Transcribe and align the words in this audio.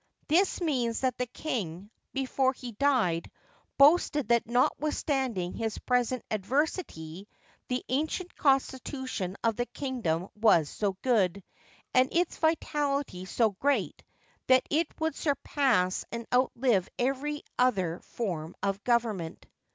—This 0.29 0.61
means 0.61 1.01
that 1.01 1.19
the 1.19 1.27
King, 1.27 1.91
'before 2.11 2.53
he 2.53 2.71
died,' 2.71 3.29
boasted 3.77 4.29
that 4.29 4.47
notwithstanding 4.49 5.53
his 5.53 5.77
present 5.77 6.25
adversity, 6.31 7.27
the 7.67 7.85
ancient 7.87 8.35
constitution 8.35 9.37
of 9.43 9.57
the 9.57 9.67
kingdom 9.67 10.29
was 10.35 10.69
so 10.69 10.93
good, 11.03 11.43
and 11.93 12.09
its 12.11 12.35
vitality 12.37 13.25
so 13.25 13.51
great, 13.51 14.01
that 14.47 14.65
it 14.71 14.87
would 14.99 15.13
surpass 15.13 16.03
and 16.11 16.25
outlive 16.33 16.89
every 16.97 17.43
other 17.59 17.99
form 17.99 18.55
of 18.63 18.83
government. 18.83 19.45